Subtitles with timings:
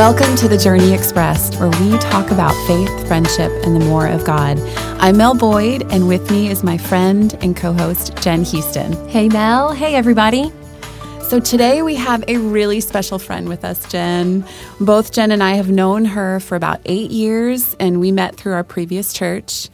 [0.00, 4.24] Welcome to the Journey Expressed, where we talk about faith, friendship, and the more of
[4.24, 4.58] God.
[4.98, 8.94] I'm Mel Boyd, and with me is my friend and co host, Jenn Houston.
[9.10, 9.74] Hey, Mel.
[9.74, 10.50] Hey, everybody.
[11.20, 14.42] So today we have a really special friend with us, Jenn.
[14.80, 18.54] Both Jenn and I have known her for about eight years, and we met through
[18.54, 19.68] our previous church.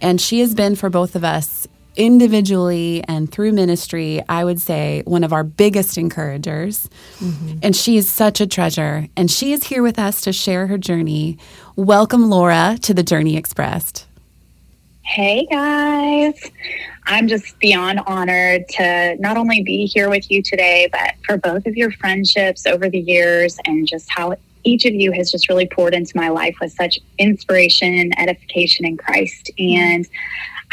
[0.00, 5.02] And she has been for both of us individually and through ministry, I would say
[5.06, 6.88] one of our biggest encouragers.
[7.18, 7.58] Mm-hmm.
[7.62, 9.08] And she is such a treasure.
[9.16, 11.38] And she is here with us to share her journey.
[11.74, 14.06] Welcome, Laura, to the Journey Expressed.
[15.02, 16.50] Hey, guys.
[17.04, 21.66] I'm just beyond honored to not only be here with you today, but for both
[21.66, 25.66] of your friendships over the years and just how each of you has just really
[25.66, 29.50] poured into my life with such inspiration and edification in Christ.
[29.58, 30.08] And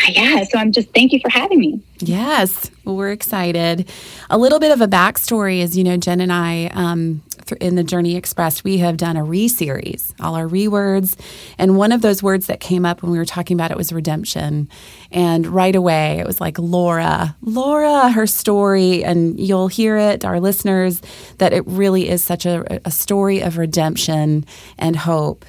[0.09, 1.81] yeah, so I'm just thank you for having me.
[1.99, 3.89] Yes, well, we're excited.
[4.29, 7.21] A little bit of a backstory is, you know, Jenn and I, um,
[7.61, 11.15] in the Journey Express, we have done a re series, all our re words.
[11.57, 13.93] And one of those words that came up when we were talking about it was
[13.93, 14.69] redemption.
[15.11, 19.03] And right away, it was like Laura, Laura, her story.
[19.03, 21.01] And you'll hear it, our listeners,
[21.37, 24.45] that it really is such a, a story of redemption
[24.77, 25.45] and hope.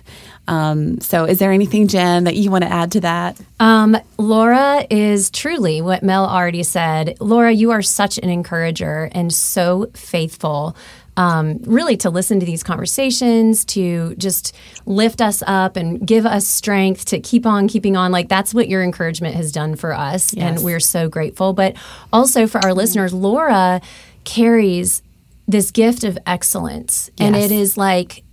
[0.46, 3.40] Um, so, is there anything, Jenn, that you want to add to that?
[3.60, 7.16] Um, Laura is truly what Mel already said.
[7.20, 10.76] Laura, you are such an encourager and so faithful.
[11.16, 16.46] Um, really, to listen to these conversations, to just lift us up and give us
[16.46, 18.10] strength to keep on keeping on.
[18.10, 20.34] Like, that's what your encouragement has done for us.
[20.34, 20.56] Yes.
[20.56, 21.52] And we're so grateful.
[21.52, 21.76] But
[22.12, 23.80] also for our listeners, Laura
[24.24, 25.02] carries
[25.46, 27.10] this gift of excellence.
[27.16, 27.26] Yes.
[27.26, 28.24] And it is like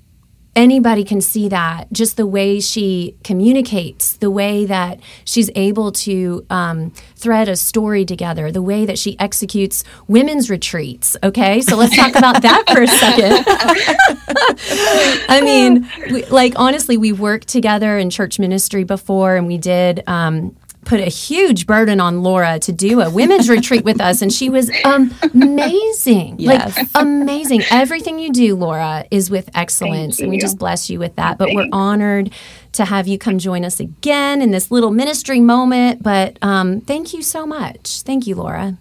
[0.56, 6.46] anybody can see that just the way she communicates the way that she's able to
[6.50, 11.62] um, thread a story together the way that she executes women's retreats okay?
[11.62, 13.46] So let's talk about that for a second.
[15.30, 20.04] I mean we, like honestly we worked together in church ministry before and we did
[20.08, 20.56] um,
[20.92, 24.50] put a huge burden on Laura to do a women's retreat with us, and she
[24.50, 26.36] was um, amazing.
[26.38, 26.76] Yes.
[26.76, 27.64] Like amazing.
[27.72, 31.38] Everything you do, Laura, is with excellence, and we just bless you with that.
[31.38, 31.56] But Thanks.
[31.56, 32.34] we're honored
[32.74, 36.04] to have you come join us again in this little ministry moment.
[36.04, 38.02] But um, thank you so much.
[38.02, 38.78] Thank you, Laura.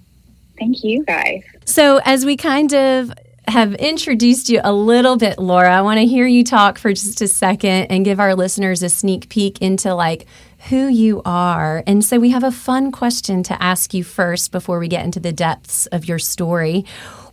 [0.59, 1.44] Thank you, guys.
[1.65, 3.12] So as we kind of
[3.47, 5.77] have introduced you a little bit, Laura.
[5.77, 8.88] I want to hear you talk for just a second and give our listeners a
[8.88, 10.27] sneak peek into like
[10.69, 11.82] who you are.
[11.87, 15.21] And so we have a fun question to ask you first before we get into
[15.21, 16.84] the depths of your story.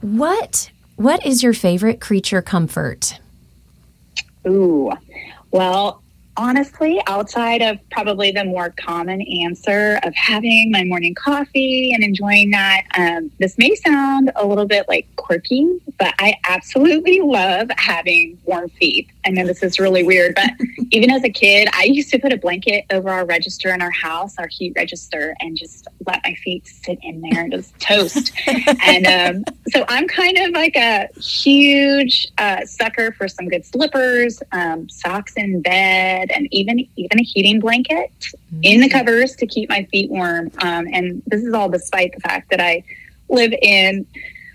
[0.02, 3.20] What what is your favorite creature comfort?
[4.48, 4.92] Ooh.
[5.52, 6.02] Well,
[6.38, 12.52] honestly, outside of probably the more common answer of having my morning coffee and enjoying
[12.52, 15.68] that, um, this may sound a little bit like quirky,
[15.98, 19.10] but I absolutely love having warm feet.
[19.26, 20.52] I know this is really weird, but
[20.92, 23.92] even as a kid, I used to put a blanket over our register in our
[23.92, 28.32] house, our heat register, and just let my feet sit in there and just toast.
[28.86, 34.42] and um, so I'm kind of like a huge uh, sucker for some good slippers,
[34.52, 38.60] um, socks in bed and even even a heating blanket mm-hmm.
[38.64, 40.52] in the covers to keep my feet warm.
[40.60, 42.84] Um, and this is all despite the fact that I
[43.30, 44.06] live in,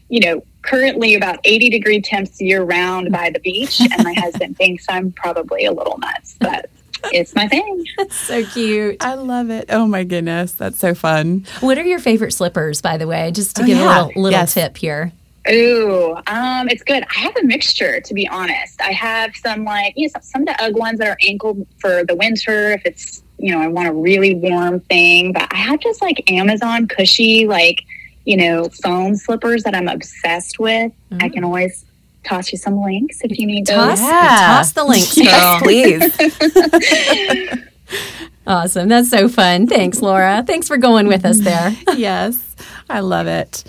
[0.08, 4.56] you know, currently about 80 degree temps year round by the beach, and my husband
[4.56, 6.70] thinks I'm probably a little nuts, but.
[7.12, 7.84] It's my thing.
[7.96, 8.96] That's so cute.
[9.00, 9.66] I love it.
[9.70, 11.46] Oh my goodness, that's so fun.
[11.60, 13.30] What are your favorite slippers, by the way?
[13.32, 13.84] Just to oh, give yeah.
[13.84, 14.54] a little, little yes.
[14.54, 15.12] tip here.
[15.50, 17.04] Ooh, um, it's good.
[17.16, 18.80] I have a mixture, to be honest.
[18.80, 22.04] I have some like you know some, of the UGG ones that are ankle for
[22.04, 25.32] the winter if it's you know I want a really warm thing.
[25.32, 27.82] But I have just like Amazon cushy like
[28.24, 30.92] you know foam slippers that I'm obsessed with.
[31.10, 31.22] Mm.
[31.22, 31.84] I can always
[32.24, 34.08] toss you some links if you need toss, those.
[34.08, 34.54] Yeah.
[34.56, 37.62] Toss the links, yes, please.
[38.46, 38.88] awesome.
[38.88, 39.66] That's so fun.
[39.66, 40.44] Thanks, Laura.
[40.46, 41.76] Thanks for going with us there.
[41.96, 42.56] yes,
[42.88, 43.64] I love it.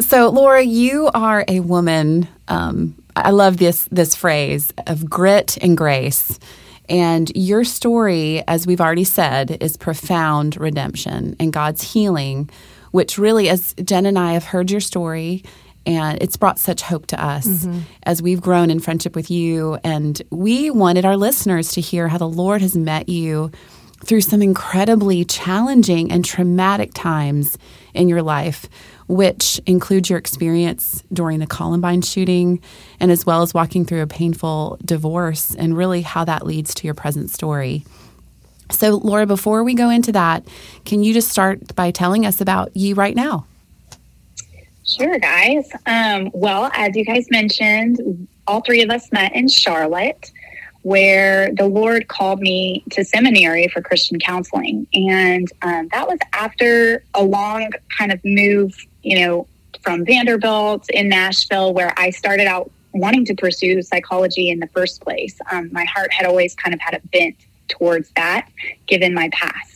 [0.00, 2.28] So, Laura, you are a woman.
[2.48, 6.38] Um, I love this this phrase of grit and grace.
[6.88, 12.48] And your story, as we've already said, is profound redemption and God's healing,
[12.92, 15.42] which really, as Jenn and I have heard your story,
[15.86, 17.80] and it's brought such hope to us mm-hmm.
[18.02, 19.78] as we've grown in friendship with you.
[19.84, 23.50] And we wanted our listeners to hear how the Lord has met you
[24.04, 27.56] through some incredibly challenging and traumatic times
[27.94, 28.68] in your life
[29.08, 32.60] which includes your experience during the Columbine shooting
[32.98, 36.86] and as well as walking through a painful divorce and really how that leads to
[36.86, 37.84] your present story.
[38.70, 40.46] So, Laura, before we go into that,
[40.84, 43.46] can you just start by telling us about you right now?
[44.88, 45.68] Sure, guys.
[45.86, 50.30] Um, well, as you guys mentioned, all three of us met in Charlotte,
[50.82, 54.86] where the Lord called me to seminary for Christian counseling.
[54.94, 59.48] And um, that was after a long kind of move, you know,
[59.82, 65.00] from Vanderbilt in Nashville, where I started out wanting to pursue psychology in the first
[65.00, 65.36] place.
[65.50, 67.36] Um, my heart had always kind of had a bent
[67.68, 68.48] towards that,
[68.86, 69.75] given my past.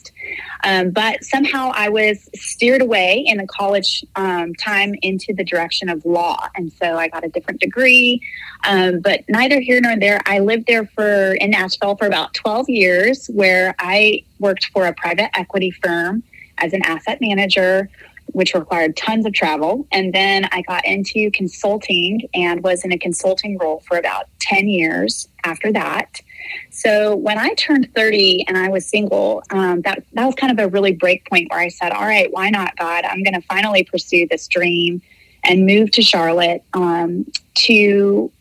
[0.65, 5.89] Um, but somehow I was steered away in the college um, time into the direction
[5.89, 6.49] of law.
[6.55, 8.23] And so I got a different degree.
[8.67, 12.69] Um, but neither here nor there, I lived there for in Nashville for about 12
[12.69, 16.23] years, where I worked for a private equity firm
[16.59, 17.89] as an asset manager
[18.33, 19.87] which required tons of travel.
[19.93, 24.69] And then I got into consulting and was in a consulting role for about 10
[24.69, 26.21] years after that.
[26.71, 30.65] So when I turned 30 and I was single, um, that, that was kind of
[30.65, 33.05] a really break point where I said, all right, why not, God?
[33.05, 35.03] I'm going to finally pursue this dream
[35.45, 38.33] and move to Charlotte um, to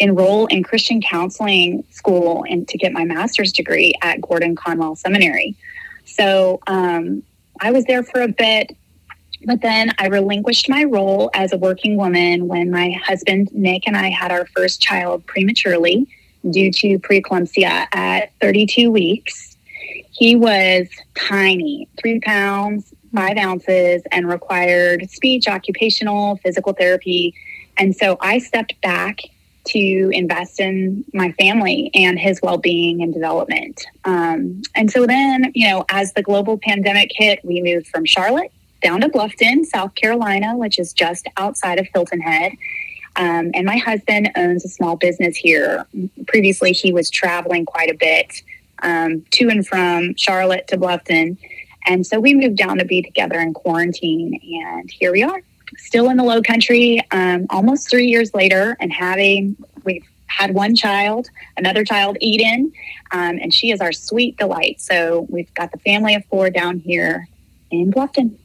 [0.00, 5.54] enroll in Christian counseling school and to get my master's degree at Gordon Conwell Seminary.
[6.06, 7.22] So um,
[7.60, 8.76] I was there for a bit.
[9.44, 13.96] But then I relinquished my role as a working woman when my husband, Nick, and
[13.96, 16.06] I had our first child prematurely
[16.48, 19.56] due to preeclampsia at 32 weeks.
[20.10, 27.34] He was tiny, three pounds, five ounces, and required speech, occupational, physical therapy.
[27.78, 29.20] And so I stepped back
[29.64, 33.86] to invest in my family and his well being and development.
[34.04, 38.52] Um, and so then, you know, as the global pandemic hit, we moved from Charlotte
[38.80, 42.52] down to Bluffton, South Carolina, which is just outside of Hilton Head.
[43.16, 45.84] Um, and my husband owns a small business here.
[46.26, 48.42] Previously, he was traveling quite a bit
[48.82, 51.36] um, to and from Charlotte to Bluffton.
[51.86, 54.40] And so we moved down to be together in quarantine.
[54.64, 55.42] And here we are,
[55.78, 60.76] still in the low country, um, almost three years later, and having, we've had one
[60.76, 62.72] child, another child, Eden,
[63.10, 64.80] um, and she is our sweet delight.
[64.80, 67.28] So we've got the family of four down here
[67.70, 68.36] in Bluffton.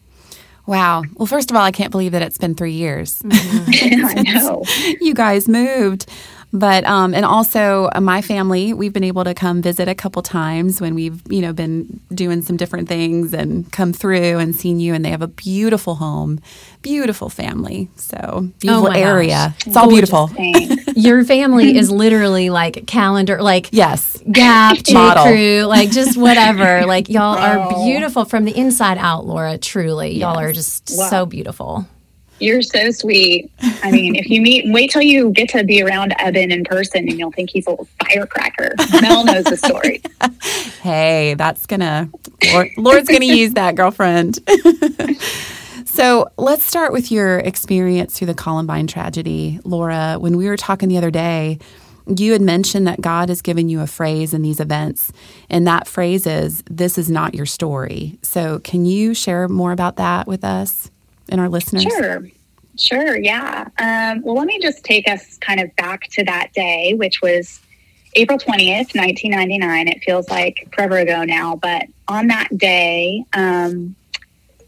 [0.67, 1.03] Wow.
[1.15, 3.21] Well, first of all, I can't believe that it's been three years.
[3.21, 4.06] Mm-hmm.
[4.06, 4.63] I know.
[5.00, 6.07] you guys moved.
[6.55, 10.21] But um, and also uh, my family, we've been able to come visit a couple
[10.21, 14.79] times when we've you know been doing some different things and come through and seen
[14.79, 14.93] you.
[14.93, 16.39] And they have a beautiful home,
[16.81, 17.89] beautiful family.
[17.97, 19.53] So beautiful oh area.
[19.53, 19.67] Gosh.
[19.67, 20.31] It's all beautiful.
[20.95, 24.93] Your family is literally like calendar, like yes, Gap, J.
[24.93, 26.85] Crew, like just whatever.
[26.85, 27.41] like y'all oh.
[27.41, 29.57] are beautiful from the inside out, Laura.
[29.57, 30.21] Truly, yes.
[30.21, 31.09] y'all are just wow.
[31.09, 31.85] so beautiful.
[32.39, 33.49] You're so sweet.
[33.81, 37.07] I mean, if you meet, wait till you get to be around Evan in person
[37.07, 38.75] and you'll think he's a firecracker.
[39.01, 40.01] Mel knows the story.
[40.81, 42.09] hey, that's gonna,
[42.51, 44.39] Lord, Lord's gonna use that, girlfriend.
[45.85, 49.59] so let's start with your experience through the Columbine tragedy.
[49.63, 51.57] Laura, when we were talking the other day,
[52.07, 55.11] you had mentioned that God has given you a phrase in these events,
[55.49, 58.19] and that phrase is, This is not your story.
[58.21, 60.91] So, can you share more about that with us?
[61.30, 61.83] And our listeners?
[61.83, 62.27] Sure.
[62.77, 63.69] Sure, yeah.
[63.80, 67.62] Um, well, let me just take us kind of back to that day, which was
[68.16, 69.88] April 20th, 1999.
[69.88, 73.95] It feels like forever ago now, but on that day, um,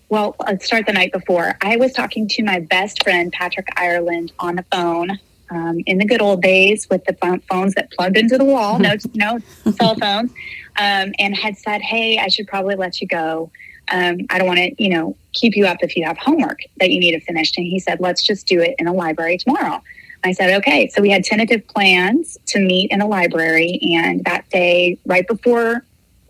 [0.10, 1.58] well, let's start the night before.
[1.62, 6.06] I was talking to my best friend, Patrick Ireland, on the phone um, in the
[6.06, 9.40] good old days with the phones that plugged into the wall, no, no
[9.74, 10.32] cell phones,
[10.78, 13.52] um, and had said, Hey, I should probably let you go
[13.90, 16.92] um, I don't want to, you know, keep you up if you have homework that
[16.92, 17.56] you need to finish.
[17.58, 19.82] And he said, let's just do it in a library tomorrow.
[20.24, 20.90] I said, okay.
[20.90, 23.80] So we had tentative plans to meet in a library.
[23.96, 25.86] And that day, right before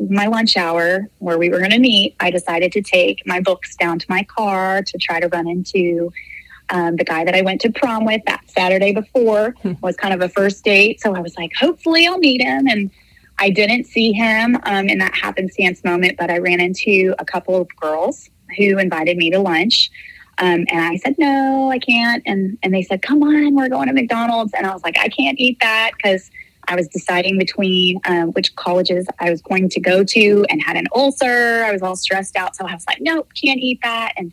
[0.10, 3.76] my lunch hour where we were going to meet, I decided to take my books
[3.76, 6.12] down to my car to try to run into
[6.70, 9.74] um, the guy that I went to prom with that Saturday before hmm.
[9.82, 11.02] was kind of a first date.
[11.02, 12.68] So I was like, hopefully I'll meet him.
[12.68, 12.92] And
[13.40, 17.56] I didn't see him um, in that happenstance moment, but I ran into a couple
[17.62, 19.92] of girls who invited me to lunch.
[20.40, 22.24] Um, and I said, no, I can't.
[22.26, 24.54] And, and they said, come on, we're going to McDonald's.
[24.54, 26.30] And I was like, I can't eat that because
[26.68, 30.76] I was deciding between um, which colleges I was going to go to and had
[30.76, 31.64] an ulcer.
[31.64, 32.56] I was all stressed out.
[32.56, 34.14] So I was like, nope, can't eat that.
[34.18, 34.32] And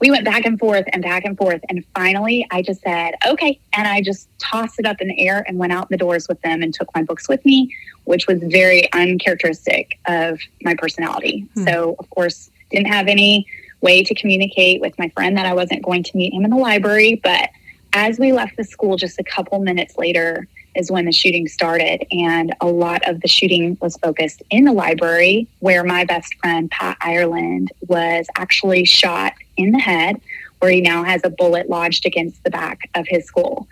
[0.00, 1.60] we went back and forth and back and forth.
[1.68, 3.58] And finally, I just said, okay.
[3.72, 6.40] And I just tossed it up in the air and went out the doors with
[6.42, 7.74] them and took my books with me,
[8.04, 11.46] which was very uncharacteristic of my personality.
[11.54, 11.64] Hmm.
[11.64, 13.46] So, of course, didn't have any
[13.80, 16.56] way to communicate with my friend that I wasn't going to meet him in the
[16.56, 17.20] library.
[17.22, 17.50] But
[17.92, 22.06] as we left the school just a couple minutes later, is when the shooting started.
[22.10, 26.70] And a lot of the shooting was focused in the library, where my best friend,
[26.70, 30.20] Pat Ireland, was actually shot in the head,
[30.58, 33.66] where he now has a bullet lodged against the back of his skull.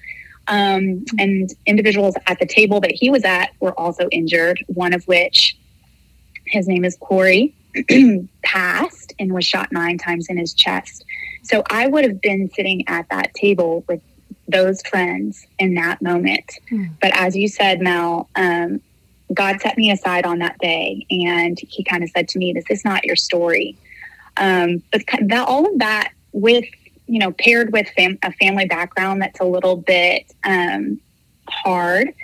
[0.48, 5.04] Um, and individuals at the table that he was at were also injured, one of
[5.04, 5.56] which,
[6.46, 7.54] his name is Corey,
[8.42, 11.04] passed and was shot nine times in his chest.
[11.42, 14.00] So I would have been sitting at that table with
[14.48, 16.52] those friends in that moment.
[16.70, 16.90] Mm.
[17.00, 18.80] But as you said, Mel, um,
[19.32, 22.66] God set me aside on that day and he kind of said to me, This
[22.68, 23.76] is not your story.
[24.36, 26.64] Um, but that, all of that with,
[27.06, 31.00] you know, paired with fam- a family background that's a little bit um,
[31.48, 32.14] hard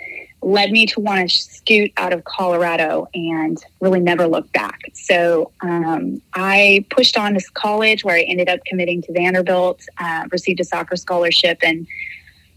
[0.41, 4.79] led me to want to scoot out of Colorado and really never look back.
[4.93, 10.25] So um, I pushed on to college where I ended up committing to Vanderbilt, uh,
[10.31, 11.87] received a soccer scholarship, and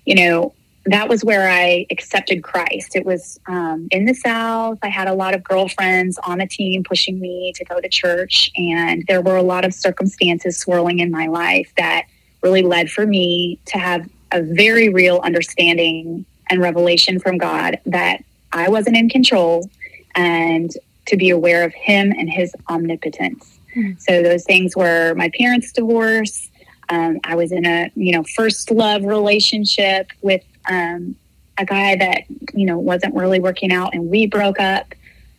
[0.05, 0.55] you know
[0.87, 2.97] that was where I accepted Christ.
[2.97, 4.79] It was um, in the South.
[4.83, 8.51] I had a lot of girlfriends on the team pushing me to go to church,
[8.57, 12.07] and there were a lot of circumstances swirling in my life that
[12.43, 18.23] really led for me to have a very real understanding and revelation from God that
[18.53, 19.71] I wasn't in control
[20.15, 20.71] and
[21.07, 23.59] to be aware of Him and His omnipotence.
[23.75, 23.99] Mm-hmm.
[23.99, 26.51] So those things were my parents' divorce.
[26.91, 31.17] Um, I was in a you know first love relationship with um,
[31.57, 34.95] a guy that you know wasn't really working out, and we broke up.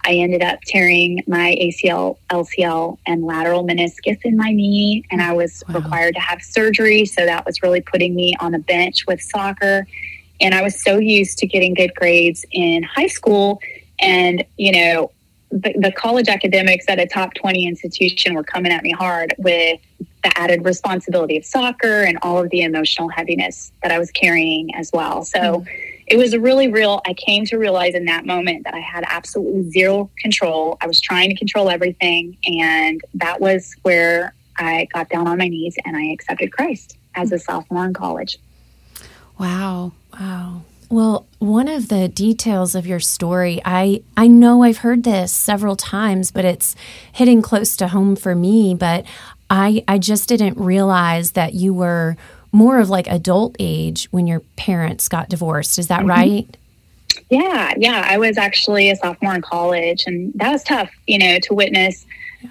[0.05, 5.32] I ended up tearing my ACL, LCL, and lateral meniscus in my knee, and I
[5.34, 5.75] was wow.
[5.75, 7.05] required to have surgery.
[7.05, 9.86] So that was really putting me on the bench with soccer.
[10.41, 13.61] And I was so used to getting good grades in high school.
[13.99, 15.11] And, you know,
[15.51, 19.79] the, the college academics at a top 20 institution were coming at me hard with
[20.23, 24.73] the added responsibility of soccer and all of the emotional heaviness that I was carrying
[24.73, 25.23] as well.
[25.23, 25.67] So mm.
[26.07, 27.01] it was a really real.
[27.05, 30.77] I came to realize in that moment that I had absolutely zero control.
[30.81, 32.37] I was trying to control everything.
[32.45, 37.31] And that was where I got down on my knees and I accepted Christ as
[37.31, 38.39] a sophomore in college.
[39.39, 39.91] Wow.
[40.20, 40.62] Wow.
[40.89, 45.75] Well, one of the details of your story, I I know I've heard this several
[45.75, 46.75] times, but it's
[47.12, 49.05] hitting close to home for me, but
[49.50, 52.15] I I just didn't realize that you were
[52.51, 55.79] more of like adult age when your parents got divorced.
[55.79, 56.10] Is that mm-hmm.
[56.10, 56.58] right?
[57.29, 58.05] Yeah, yeah.
[58.08, 62.05] I was actually a sophomore in college, and that was tough, you know, to witness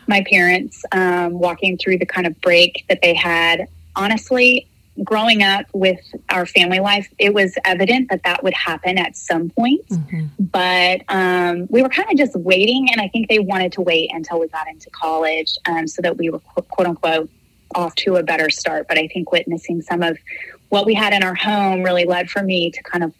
[0.08, 3.68] my parents um, walking through the kind of break that they had.
[3.94, 4.66] Honestly,
[5.02, 9.50] growing up with our family life, it was evident that that would happen at some
[9.50, 9.86] point.
[9.88, 10.26] Mm-hmm.
[10.38, 14.10] But um, we were kind of just waiting, and I think they wanted to wait
[14.12, 17.30] until we got into college um, so that we were quote unquote
[17.74, 18.86] off to a better start.
[18.88, 20.18] But I think witnessing some of
[20.68, 23.14] what we had in our home really led for me to kind of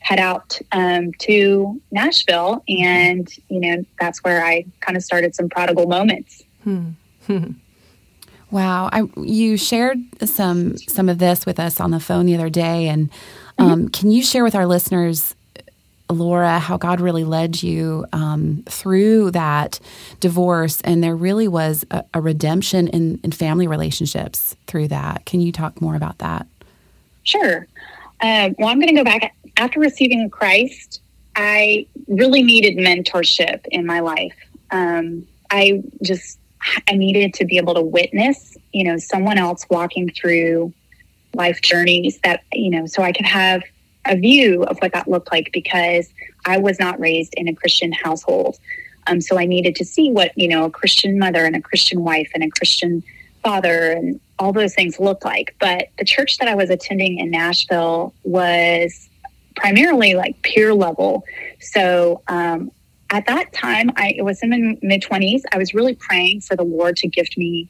[0.00, 5.48] head out um, to Nashville, and you know that's where I kind of started some
[5.48, 6.42] prodigal moments.
[6.64, 6.90] Hmm.
[8.54, 12.48] Wow, I, you shared some some of this with us on the phone the other
[12.48, 13.10] day, and
[13.58, 13.86] um, mm-hmm.
[13.88, 15.34] can you share with our listeners,
[16.08, 19.80] Laura, how God really led you um, through that
[20.20, 25.26] divorce, and there really was a, a redemption in, in, family relationships through that.
[25.26, 26.46] Can you talk more about that?
[27.24, 27.66] Sure.
[28.20, 31.00] Uh, well, I'm going to go back after receiving Christ.
[31.34, 34.36] I really needed mentorship in my life.
[34.70, 36.38] Um, I just
[36.88, 40.72] I needed to be able to witness, you know, someone else walking through
[41.34, 43.62] life journeys that, you know, so I could have
[44.06, 46.08] a view of what that looked like because
[46.44, 48.58] I was not raised in a Christian household.
[49.06, 52.02] Um, so I needed to see what, you know, a Christian mother and a Christian
[52.02, 53.02] wife and a Christian
[53.42, 55.54] father and all those things looked like.
[55.60, 59.08] But the church that I was attending in Nashville was
[59.56, 61.24] primarily like peer level.
[61.60, 62.70] So um,
[63.10, 65.42] at that time, I it was in my mid 20s.
[65.52, 67.68] I was really praying for the Lord to gift me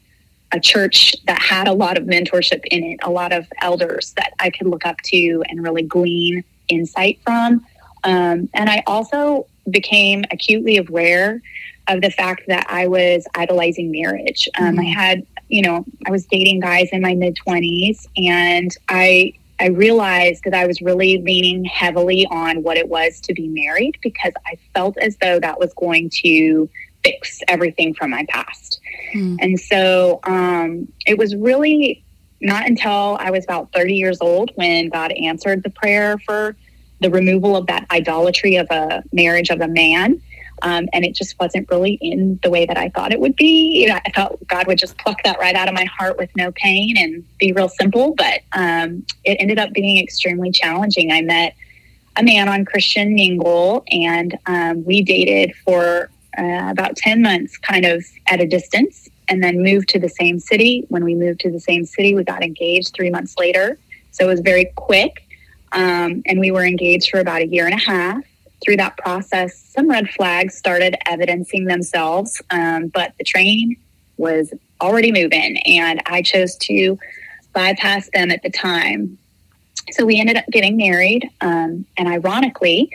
[0.51, 4.33] a church that had a lot of mentorship in it, a lot of elders that
[4.39, 7.65] I could look up to and really glean insight from.
[8.03, 11.41] Um, and I also became acutely aware
[11.87, 14.47] of the fact that I was idolizing marriage.
[14.57, 14.79] Um, mm-hmm.
[14.79, 19.67] I had, you know, I was dating guys in my mid 20s and I I
[19.67, 24.33] realized that I was really leaning heavily on what it was to be married because
[24.45, 26.69] I felt as though that was going to
[27.03, 28.79] fix everything from my past.
[29.13, 29.37] Mm.
[29.39, 32.03] And so um, it was really
[32.41, 36.55] not until I was about 30 years old when God answered the prayer for
[36.99, 40.21] the removal of that idolatry of a marriage of a man
[40.61, 43.81] um, and it just wasn't really in the way that I thought it would be.
[43.81, 46.29] You know, I thought God would just pluck that right out of my heart with
[46.35, 51.11] no pain and be real simple, but um, it ended up being extremely challenging.
[51.11, 51.55] I met
[52.17, 57.85] a man on Christian Mingle, and um, we dated for uh, about 10 months, kind
[57.85, 60.85] of at a distance, and then moved to the same city.
[60.89, 63.77] When we moved to the same city, we got engaged three months later.
[64.11, 65.23] So it was very quick.
[65.71, 68.23] Um, and we were engaged for about a year and a half.
[68.63, 73.77] Through that process, some red flags started evidencing themselves, um, but the train
[74.17, 76.97] was already moving, and I chose to
[77.53, 79.17] bypass them at the time.
[79.91, 82.89] So we ended up getting married, um, and ironically,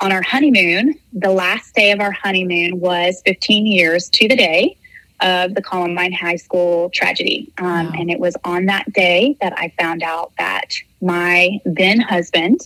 [0.00, 4.76] on our honeymoon, the last day of our honeymoon was 15 years to the day
[5.20, 7.50] of the Columbine High School tragedy.
[7.58, 7.92] Um, wow.
[7.96, 12.60] And it was on that day that I found out that my then husband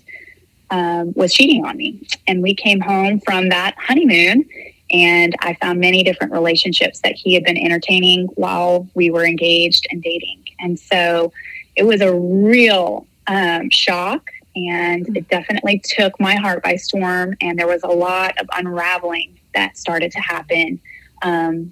[0.70, 2.06] um, was cheating on me.
[2.26, 4.48] And we came home from that honeymoon,
[4.90, 9.86] and I found many different relationships that he had been entertaining while we were engaged
[9.90, 10.44] and dating.
[10.58, 11.32] And so
[11.76, 14.30] it was a real um, shock.
[14.56, 17.36] And it definitely took my heart by storm.
[17.40, 20.80] And there was a lot of unraveling that started to happen
[21.22, 21.70] um,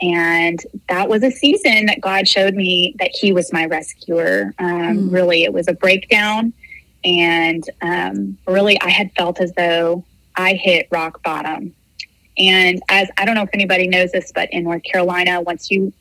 [0.00, 4.52] and that was a season that God showed me that He was my rescuer.
[4.58, 5.12] Um, mm.
[5.12, 6.52] Really, it was a breakdown.
[7.04, 10.04] And um, really, I had felt as though
[10.36, 11.74] I hit rock bottom.
[12.36, 15.92] And as I don't know if anybody knows this, but in North Carolina, once you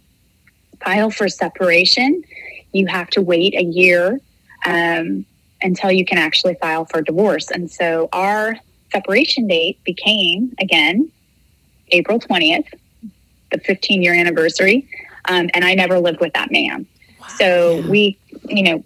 [0.83, 2.24] file for separation,
[2.72, 4.19] you have to wait a year
[4.65, 5.25] um,
[5.62, 7.51] until you can actually file for divorce.
[7.51, 8.55] And so our
[8.91, 11.12] separation date became, again,
[11.89, 12.65] April 20th,
[13.51, 14.88] the 15 year anniversary.
[15.25, 16.86] Um, and I never lived with that man.
[17.19, 17.27] Wow.
[17.38, 18.17] So we,
[18.50, 18.83] you know,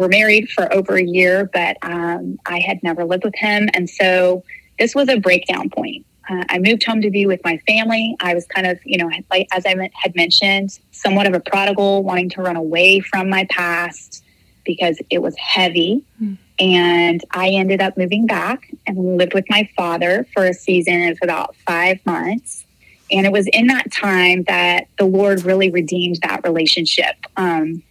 [0.00, 3.68] were married for over a year, but um, I had never lived with him.
[3.74, 4.42] And so
[4.78, 6.06] this was a breakdown point.
[6.28, 8.16] Uh, I moved home to be with my family.
[8.20, 12.02] I was kind of, you know, like as I had mentioned, somewhat of a prodigal,
[12.02, 14.24] wanting to run away from my past
[14.64, 16.02] because it was heavy.
[16.22, 16.38] Mm.
[16.58, 21.18] And I ended up moving back and lived with my father for a season of
[21.22, 22.64] about five months.
[23.10, 27.16] And it was in that time that the Lord really redeemed that relationship.
[27.36, 27.82] Um,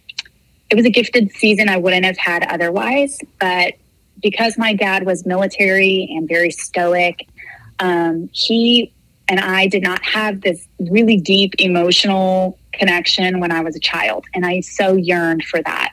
[0.70, 3.74] it was a gifted season I wouldn't have had otherwise, but
[4.22, 7.26] because my dad was military and very stoic,
[7.78, 8.92] um, he
[9.28, 14.24] and I did not have this really deep emotional connection when I was a child.
[14.34, 15.92] And I so yearned for that.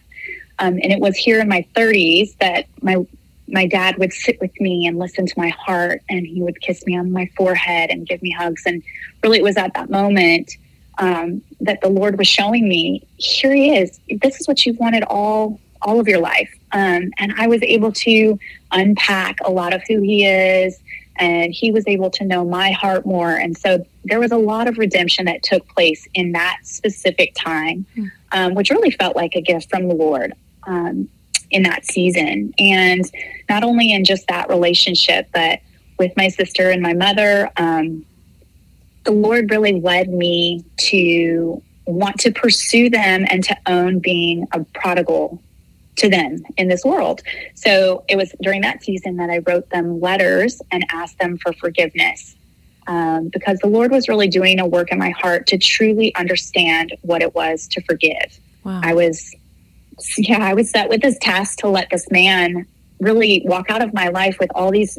[0.59, 3.05] Um, and it was here in my 30s that my
[3.49, 6.85] my dad would sit with me and listen to my heart and he would kiss
[6.85, 8.83] me on my forehead and give me hugs and
[9.23, 10.57] really it was at that moment
[10.99, 15.03] um, that the lord was showing me here he is this is what you've wanted
[15.03, 18.37] all all of your life um, and i was able to
[18.71, 20.79] unpack a lot of who he is
[21.19, 24.67] and he was able to know my heart more and so there was a lot
[24.67, 28.05] of redemption that took place in that specific time hmm.
[28.31, 30.33] um, which really felt like a gift from the lord
[30.67, 31.07] um,
[31.51, 32.53] in that season.
[32.59, 33.09] And
[33.49, 35.59] not only in just that relationship, but
[35.97, 38.05] with my sister and my mother, um,
[39.07, 44.65] the Lord really led me to want to pursue them and to own being a
[44.75, 45.41] prodigal
[45.95, 47.21] to them in this world.
[47.55, 51.53] So it was during that season that I wrote them letters and asked them for
[51.53, 52.35] forgiveness.
[52.87, 56.95] Um, because the Lord was really doing a work in my heart to truly understand
[57.01, 58.39] what it was to forgive.
[58.63, 58.81] Wow.
[58.83, 59.33] I was
[60.17, 62.67] yeah, I was set with this task to let this man
[62.99, 64.97] really walk out of my life with all these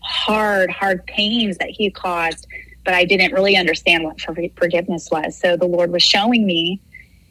[0.00, 2.46] hard, hard pains that he caused,
[2.86, 5.38] but I didn't really understand what forgiveness was.
[5.38, 6.80] So the Lord was showing me,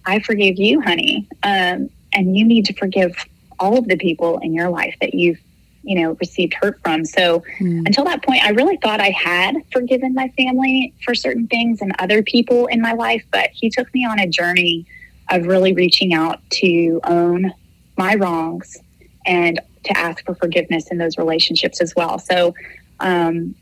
[0.05, 3.25] I forgive you, honey, um, and you need to forgive
[3.57, 5.39] all of the people in your life that you've
[5.81, 7.85] you know received hurt from so mm.
[7.85, 11.93] until that point i really thought i had forgiven my family for certain things and
[11.99, 14.83] other people in my life but he took me on a journey
[15.29, 17.53] of really reaching out to own
[17.97, 18.77] my wrongs
[19.25, 22.19] and to ask for forgiveness in those relationships as well.
[22.19, 22.53] So
[22.99, 23.55] um,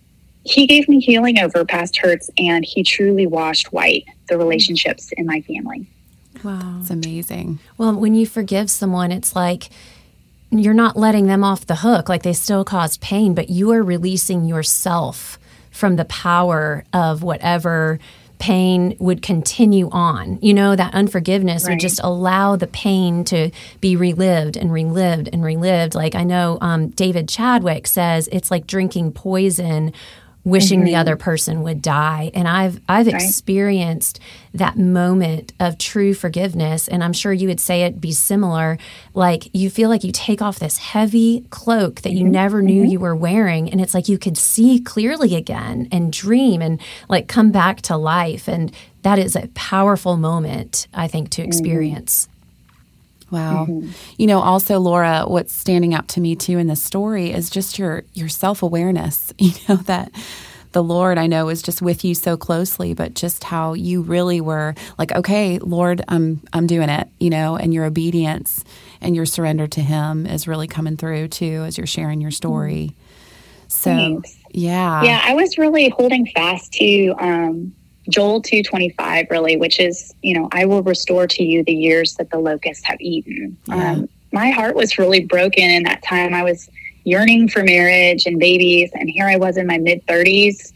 [0.43, 5.25] he gave me healing over past hurts and he truly washed white the relationships in
[5.25, 5.87] my family.
[6.43, 6.79] Wow.
[6.81, 7.59] It's amazing.
[7.77, 9.69] Well, when you forgive someone, it's like
[10.51, 12.09] you're not letting them off the hook.
[12.09, 15.39] Like they still caused pain, but you are releasing yourself
[15.71, 17.99] from the power of whatever
[18.37, 20.37] pain would continue on.
[20.41, 21.71] You know, that unforgiveness right.
[21.71, 25.95] would just allow the pain to be relived and relived and relived.
[25.95, 29.93] Like I know um, David Chadwick says it's like drinking poison
[30.43, 30.87] wishing mm-hmm.
[30.87, 33.15] the other person would die and i've i've right.
[33.15, 34.19] experienced
[34.53, 38.77] that moment of true forgiveness and i'm sure you would say it be similar
[39.13, 42.31] like you feel like you take off this heavy cloak that you mm-hmm.
[42.31, 42.91] never knew mm-hmm.
[42.91, 47.27] you were wearing and it's like you could see clearly again and dream and like
[47.27, 51.47] come back to life and that is a powerful moment i think to mm-hmm.
[51.47, 52.27] experience
[53.33, 53.65] Wow.
[53.67, 53.89] Mm-hmm.
[54.17, 57.79] You know, also Laura, what's standing out to me too in this story is just
[57.79, 60.11] your your self-awareness, you know that
[60.73, 64.41] the Lord, I know, is just with you so closely, but just how you really
[64.41, 68.63] were like, okay, Lord, I'm I'm doing it, you know, and your obedience
[69.01, 72.95] and your surrender to Him is really coming through too as you're sharing your story.
[73.67, 74.37] So, Thanks.
[74.51, 77.73] yeah, Yeah, I was really holding fast to um,
[78.09, 82.29] Joel 225, really, which is, you know, I will restore to you the years that
[82.31, 83.57] the locusts have eaten.
[83.65, 83.91] Yeah.
[83.91, 86.33] Um, my heart was really broken in that time.
[86.33, 86.69] I was
[87.05, 90.73] yearning for marriage and babies, and here I was in my mid 30s,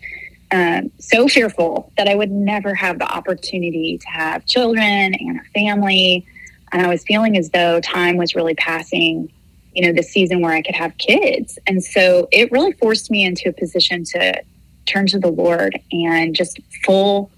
[0.52, 5.44] um, so fearful that I would never have the opportunity to have children and a
[5.54, 6.26] family.
[6.72, 9.32] And I was feeling as though time was really passing,
[9.74, 11.60] you know, the season where I could have kids.
[11.68, 14.42] And so it really forced me into a position to
[14.88, 17.30] turn to the Lord and just full,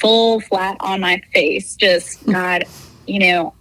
[0.00, 2.32] full flat on my face, just hmm.
[2.32, 2.64] God,
[3.06, 3.54] you know,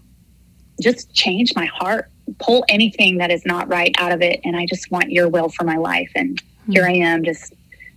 [0.82, 4.40] just change my heart, pull anything that is not right out of it.
[4.44, 6.12] And I just want your will for my life.
[6.16, 6.72] And hmm.
[6.72, 7.54] here I am, just,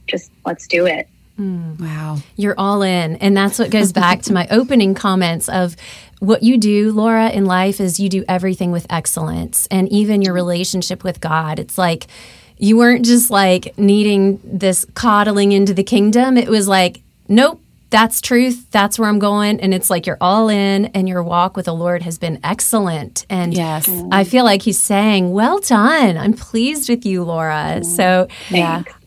[0.07, 1.09] just let's do it.
[1.37, 1.77] Hmm.
[1.83, 3.17] wow, You're all in.
[3.17, 5.77] And that's what goes back to my opening comments of
[6.21, 9.67] what you do, Laura, in life is you do everything with excellence.
[9.71, 12.07] And even your relationship with God, it's like
[12.59, 16.37] you weren't just like needing this coddling into the kingdom.
[16.37, 17.61] It was like, nope,
[17.91, 18.71] that's truth.
[18.71, 19.61] That's where I'm going.
[19.61, 23.27] And it's like you're all in and your walk with the Lord has been excellent.
[23.29, 26.17] And yes, I feel like he's saying, well done.
[26.17, 27.81] I'm pleased with you, Laura.
[27.81, 27.85] Mm.
[27.85, 28.83] So, yeah.
[28.83, 28.93] Thanks.
[28.93, 29.02] yeah,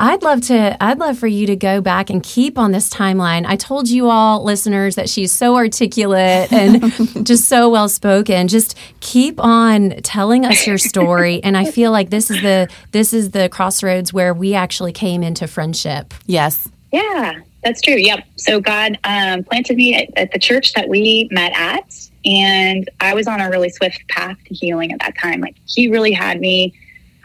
[0.00, 0.82] I'd love to.
[0.82, 3.46] I'd love for you to go back and keep on this timeline.
[3.46, 8.48] I told you all, listeners, that she's so articulate and just so well spoken.
[8.48, 13.12] Just keep on telling us your story, and I feel like this is the this
[13.12, 16.14] is the crossroads where we actually came into friendship.
[16.26, 17.96] yes, Yeah, that's true.
[17.96, 18.24] Yep.
[18.36, 23.14] So God um, planted me at, at the church that we met at, and I
[23.14, 25.40] was on a really swift path to healing at that time.
[25.40, 26.74] Like He really had me.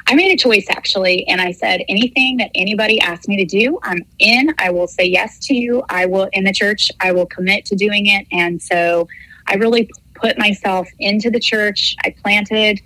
[0.08, 3.80] I made a choice actually, and I said anything that anybody asked me to do,
[3.84, 4.54] I'm in.
[4.58, 5.84] I will say yes to you.
[5.90, 6.92] I will in the church.
[7.00, 9.08] I will commit to doing it, and so
[9.48, 11.96] I really put myself into the church.
[12.04, 12.82] I planted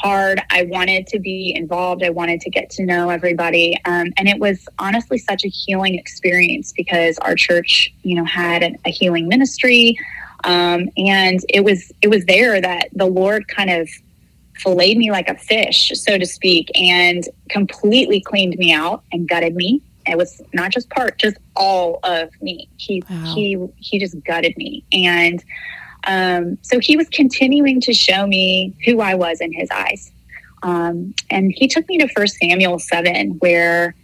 [0.00, 0.40] hard.
[0.50, 2.02] I wanted to be involved.
[2.02, 3.78] I wanted to get to know everybody.
[3.84, 8.62] Um, and it was honestly such a healing experience because our church, you know, had
[8.62, 9.98] a, a healing ministry.
[10.44, 13.90] Um, and it was, it was there that the Lord kind of
[14.62, 19.54] filleted me like a fish, so to speak, and completely cleaned me out and gutted
[19.54, 19.82] me.
[20.06, 22.68] It was not just part, just all of me.
[22.76, 23.34] He, Wow.
[23.34, 24.84] he, he just gutted me.
[24.92, 25.42] And,
[26.06, 30.10] um, so he was continuing to show me who I was in his eyes.
[30.62, 33.94] Um, and he took me to First Samuel 7, where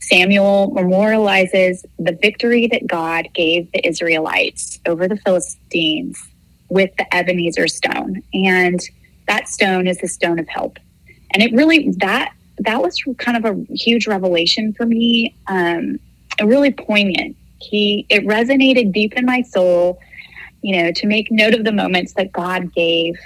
[0.00, 6.18] Samuel memorializes the victory that God gave the Israelites over the Philistines
[6.68, 8.22] with the Ebenezer stone.
[8.32, 8.80] And
[9.28, 10.78] that stone is the stone of help.
[11.32, 15.98] And it really, that, that was kind of a huge revelation for me, um,
[16.38, 17.36] and really poignant.
[17.58, 20.00] He, it resonated deep in my soul
[20.62, 23.18] you know, to make note of the moments that God gave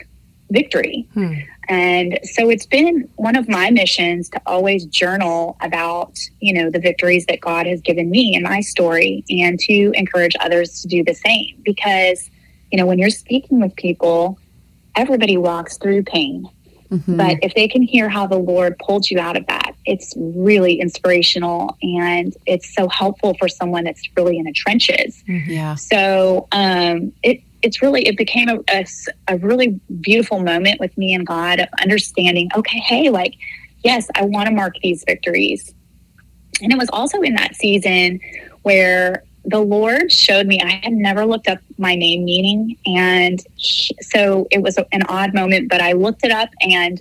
[0.51, 1.07] victory.
[1.15, 1.35] Hmm.
[1.69, 6.79] And so it's been one of my missions to always journal about, you know, the
[6.79, 11.05] victories that God has given me in my story and to encourage others to do
[11.05, 11.57] the same.
[11.65, 12.31] Because,
[12.71, 14.39] you know, when you're speaking with people,
[14.97, 16.49] everybody walks through pain.
[16.91, 17.17] Mhm.
[17.17, 20.81] But if they can hear how the Lord pulled you out of that, it's really
[20.81, 25.23] inspirational and it's so helpful for someone that's really in the trenches.
[25.27, 28.85] yeah, So um, it it's really it became a
[29.29, 32.51] a really beautiful moment with me and God of understanding.
[32.55, 33.35] Okay, hey, like
[33.83, 35.75] yes, I want to mark these victories,
[36.63, 38.21] and it was also in that season
[38.63, 43.97] where the Lord showed me I had never looked up my name meaning, and he-
[44.03, 47.01] so it was an odd moment, but I looked it up and.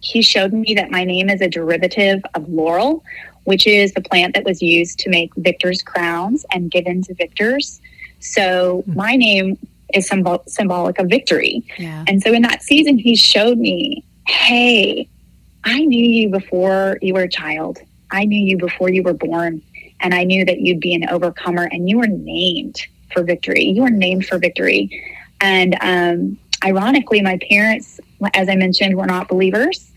[0.00, 3.02] He showed me that my name is a derivative of laurel,
[3.42, 7.80] which is the plant that was used to make victors' crowns and given to victors.
[8.20, 8.94] So hmm.
[8.94, 9.58] my name
[9.94, 11.64] is symbol- symbolic of victory.
[11.78, 15.08] yeah, And so in that season, he showed me, hey,
[15.64, 17.78] I knew you before you were a child.
[18.12, 19.60] I knew you before you were born.
[20.00, 23.64] And I knew that you'd be an overcomer and you were named for victory.
[23.64, 25.02] You were named for victory.
[25.40, 28.00] And um, ironically, my parents,
[28.34, 29.90] as I mentioned, were not believers,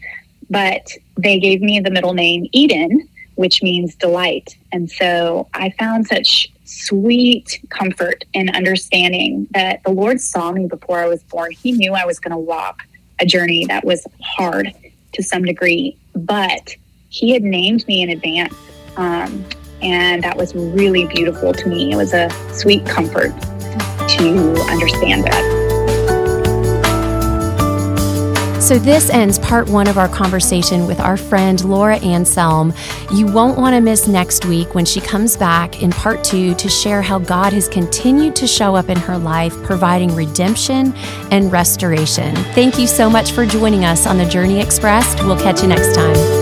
[0.50, 4.58] but they gave me the middle name Eden, which means delight.
[4.72, 11.00] And so I found such sweet comfort in understanding that the Lord saw me before
[11.00, 11.52] I was born.
[11.52, 12.84] He knew I was going to walk
[13.20, 14.72] a journey that was hard
[15.14, 16.76] to some degree, but
[17.10, 18.54] He had named me in advance.
[18.98, 19.46] Um,
[19.82, 21.92] and that was really beautiful to me.
[21.92, 23.32] It was a sweet comfort
[24.10, 25.60] to understand that.
[28.70, 32.72] So, this ends part one of our conversation with our friend Laura Anselm.
[33.12, 36.70] You won't want to miss next week when she comes back in part two to
[36.70, 40.94] share how God has continued to show up in her life, providing redemption
[41.32, 42.36] and restoration.
[42.54, 45.24] Thank you so much for joining us on the Journey Expressed.
[45.24, 46.39] We'll catch you next time.